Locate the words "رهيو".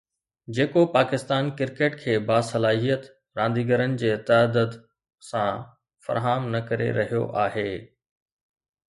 6.99-7.21